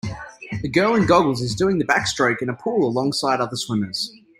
[0.63, 4.11] A girl in goggles is doing the backstroke in a pool along side other swimmers.